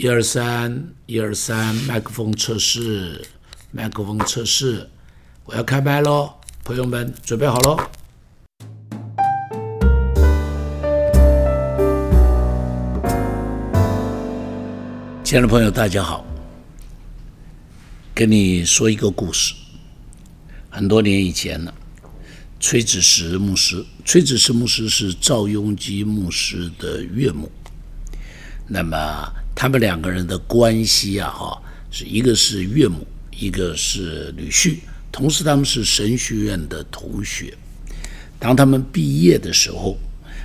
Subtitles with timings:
[0.00, 3.20] 一二三，一二三，麦克风测试，
[3.72, 4.88] 麦克风测试，
[5.44, 7.76] 我要开麦喽，朋友们准备好喽。
[15.24, 16.24] 亲爱的朋友，大家好，
[18.14, 19.52] 跟你说一个故事。
[20.70, 21.74] 很多年以前呢，
[22.60, 27.50] 崔子石牧师，崔子石牧师是赵雍基牧师的岳母。
[28.68, 34.76] 那么他们两个人的关系啊，哈，是一个是岳母，一个是女婿，
[35.10, 37.52] 同时他们是神学院的同学。
[38.38, 39.96] 当他们毕业的时候，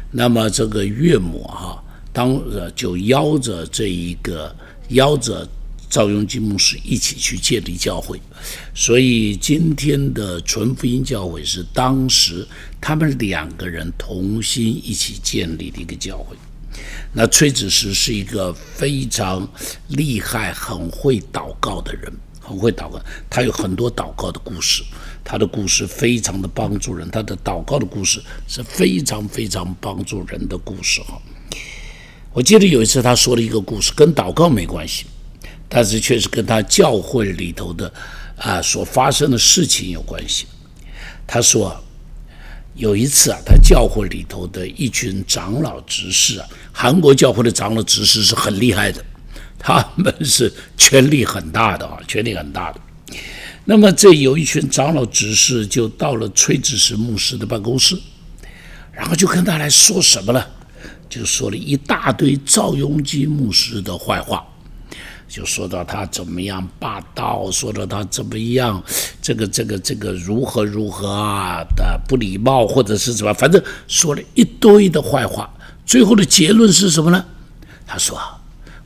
[0.10, 4.56] 那么这个岳母哈，当呃就邀着这一个
[4.90, 5.48] 邀着
[5.90, 8.20] 赵雍基牧师一起去建立教会，
[8.74, 12.48] 所以今天的纯福音教会是当时
[12.82, 16.36] 他们两个人同心一起建立的一个教会。
[17.14, 19.48] 那崔子石是一个非常
[19.90, 23.00] 厉害、很会祷告的人，很会祷告。
[23.30, 24.84] 他有很多祷告的故事，
[25.24, 27.10] 他的故事非常的帮助人。
[27.12, 31.22] 他的祷告的故事是非常非常帮助人的故事哈。
[32.32, 35.06] 我记得有一次他说了一个故事，跟祷告没关系，
[35.70, 37.94] 但是却是跟他教会里头的
[38.38, 40.48] 啊所发生的事情有关系。
[41.28, 41.80] 他说。
[42.76, 49.04] 有一次啊，他教会里头的一群长老执事啊，韩国教会的长老执事是很厉害的，
[49.60, 52.82] 他们是权力很大的啊，权力很大的。
[53.66, 57.96] 那么这有一群长老执事就到了崔子石牧师的办公室，
[58.92, 60.44] 然后就跟他来说什么呢？
[61.08, 64.44] 就说了一大堆赵雍基牧师的坏话。
[65.26, 68.84] 就说到他怎么样霸道，说到他怎么样，
[69.24, 75.50] 这个这个这个如何如何啊的不礼貌，或者是什么，反正说了一堆的坏话。
[75.86, 77.24] 最后的结论是什么呢？
[77.88, 78.20] 他说：“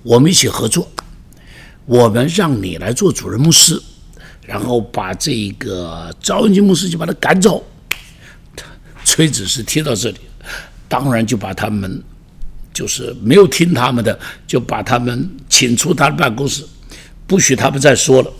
[0.03, 0.87] 我们一起合作，
[1.85, 3.81] 我们让你来做主任牧师，
[4.45, 7.65] 然后把这个赵文金牧师就把他赶走。”
[9.03, 10.19] 崔子是听到这里，
[10.87, 12.01] 当然就把他们。
[12.73, 16.63] 就是没有听他们的，就把他们请出他的办公室，
[17.25, 18.31] 不许他们再说了。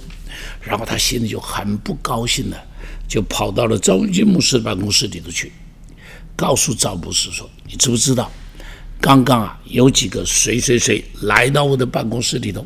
[0.67, 2.57] 然后他心里就很不高兴了，
[3.07, 5.51] 就跑到了赵文金牧师的办公室里头去，
[6.35, 8.31] 告诉赵牧师说：“你知不知道，
[8.99, 12.65] 刚刚啊有几个谁谁谁来到我的办公室里头，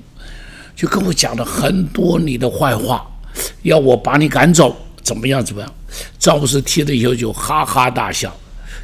[0.75, 3.05] 就跟我讲了很多你的坏话，
[3.61, 5.73] 要我把你赶走，怎么样怎么样？”
[6.17, 8.35] 赵牧师听了以后就哈哈大笑，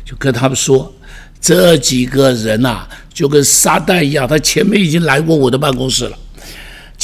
[0.06, 0.94] 就跟他们说。
[1.40, 6.18] 这几个人呐，就跟撒旦一样，他前面已经来过我的办公室了，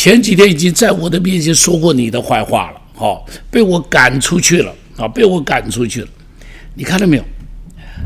[0.03, 6.08] 前几天已经在我的面前说过你的坏话了，好，被我赶出去了啊，被我赶出去了。
[6.75, 7.24] 你看到没有？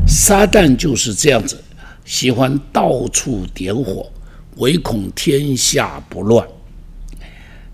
[0.06, 1.60] 撒旦就是这样子，
[2.04, 4.08] 喜欢到处点火，
[4.58, 6.46] 唯恐天下不乱。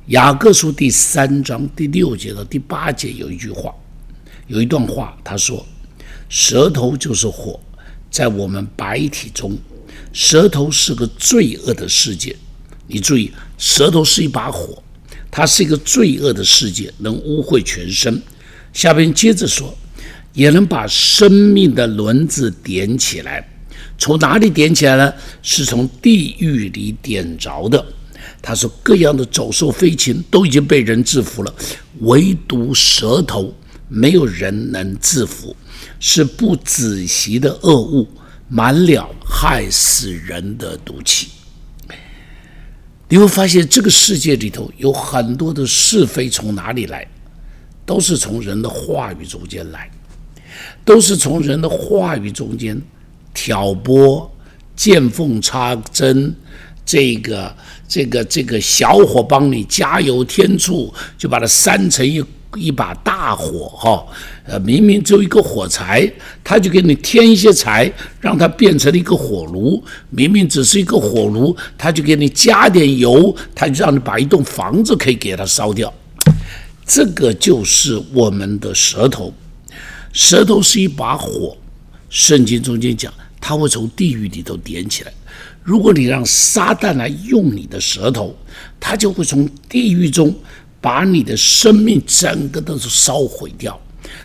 [0.07, 3.75] 雅各书第三章第六节到第八节有一句话，
[4.47, 5.67] 有一段话，他说
[6.31, 7.61] ：“舌头就是火。”
[8.11, 9.55] 在我们白体中，
[10.15, 12.35] 舌头是个罪恶的世界。
[12.87, 14.83] 你注意，舌头是一把火，
[15.31, 18.23] 它是一个罪恶的世界，能污秽全身。
[18.73, 19.77] 下边接着说，
[20.33, 23.49] 也能把生命的轮子点起来。
[23.97, 25.13] 从哪里点起来呢？
[25.43, 27.85] 是从地狱里点着的。
[28.43, 31.55] 他说，各样的走兽飞禽都已经被人制服了，
[32.01, 33.55] 唯独舌头，
[33.89, 35.55] 没有人能制服。
[36.01, 38.07] 是不仔细的恶物，
[38.49, 41.29] 满了害死人的毒气。
[43.09, 47.07] 你会发现，这个世界里头有很多的是非，从哪里来？
[47.87, 49.91] 都是从人的话语中间来，
[50.85, 52.81] 都是从人的话语中间
[53.35, 54.31] 挑拨、
[54.75, 56.35] 见缝插针。
[56.87, 57.55] 这个、
[57.89, 62.23] 这个、这个小火帮你加油添醋，就把它扇成一。
[62.57, 64.07] 一把大火，哈，
[64.47, 66.11] 呃，明明只有一个火柴，
[66.43, 69.83] 他就给你添一些柴，让它变成了一个火炉。
[70.11, 75.93] 明明只是一个火炉，他就给你加点油，他就让你把一栋房子可以给它烧掉。
[76.87, 79.33] 这个就是我们的舌头，
[80.13, 81.57] 舌头是一把火。
[82.11, 85.13] 圣经中间讲，它会从地狱里头点起来。
[85.63, 88.37] 如果你让撒旦来用你的舌头，
[88.79, 90.33] 他就会从地狱中。
[90.85, 93.81] 把你的生命整个都是烧毁掉，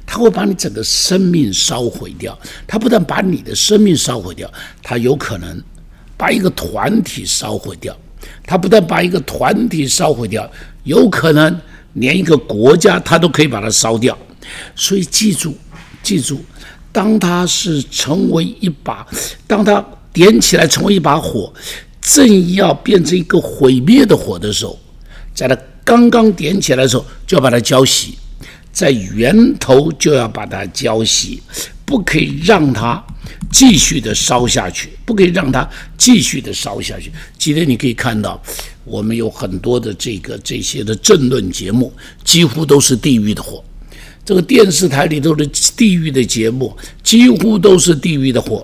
[0.05, 2.37] 他会把你整个生命烧毁掉。
[2.67, 4.51] 他不但把你的生命烧毁掉，
[4.83, 5.63] 他有可能
[6.17, 7.97] 把一个团体烧毁掉。
[8.45, 10.51] 他不但把一个团体烧毁掉，
[10.83, 11.61] 有可能
[11.93, 14.17] 连一个国家他都可以把它烧掉。
[14.75, 15.55] 所以记住，
[16.03, 16.43] 记住，
[16.91, 19.07] 当他是成为一把，
[19.47, 21.53] 当他点起来成为一把火。
[22.01, 24.77] 正要变成一个毁灭的火的时候，
[25.33, 25.55] 在它
[25.89, 28.09] 刚刚点起来的时候，就要把它浇熄，
[28.71, 31.39] 在源头就要把它浇熄，
[31.83, 33.03] 不可以让它
[33.51, 37.11] 继续的烧下去，不可以让它继续的烧下去。
[37.39, 38.39] 今天你可以看到，
[38.85, 41.91] 我们有很多的这个这些的政论节目，
[42.23, 43.63] 几乎都是地狱的火。
[44.23, 45.43] 这个电视台里头的
[45.75, 48.63] 地狱的节目，几乎都是地狱的火。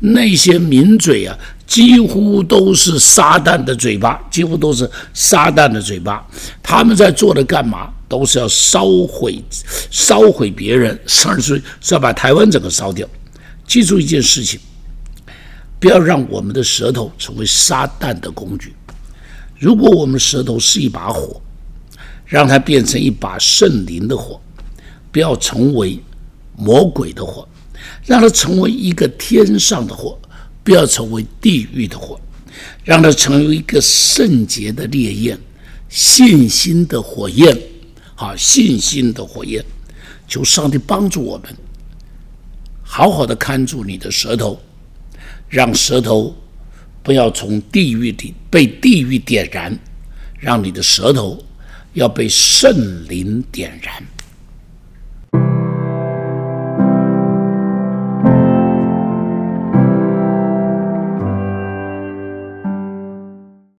[0.00, 1.34] 那些名嘴啊，
[1.66, 6.24] 几乎都是撒旦的嘴巴，几乎都是撒旦的嘴巴。
[6.62, 7.92] 他们在做的干嘛？
[8.08, 9.42] 都是要烧毁、
[9.90, 13.06] 烧毁别人，甚至是要把台湾整个烧掉。
[13.66, 14.60] 记住一件事情：
[15.80, 18.72] 不要让我们的舌头成为撒旦的工具。
[19.58, 21.42] 如果我们舌头是一把火，
[22.24, 24.40] 让它变成一把圣灵的火。
[25.10, 25.98] 不要成为
[26.56, 27.48] 魔鬼的火，
[28.04, 30.16] 让它成为一个天上的火；
[30.66, 32.20] 不要成为地狱的火，
[32.82, 35.38] 让它成为一个圣洁的烈焰、
[35.88, 37.56] 信心的火焰。
[38.16, 39.64] 啊，信心的火焰，
[40.26, 41.54] 求上帝帮助我们，
[42.82, 44.60] 好好的看住你的舌头，
[45.48, 46.34] 让舌头
[47.02, 49.78] 不要从地狱里被地狱点燃，
[50.40, 51.40] 让你的舌头
[51.92, 54.02] 要被圣灵点燃。